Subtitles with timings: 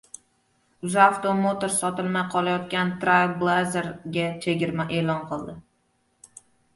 [0.87, 5.55] UzAuto Motors sotilmay qolayotgan “Trailblazer”ga chegirma e’lon qildi